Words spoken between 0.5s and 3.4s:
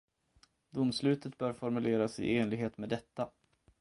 Domslutet bör formuleras i enlighet med detta.